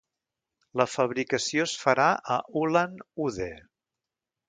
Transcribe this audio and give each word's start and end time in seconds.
La 0.81 0.87
fabricació 0.91 1.67
es 1.67 1.75
farà 1.83 2.09
a 2.37 2.41
Ulan-Ude. 2.65 3.55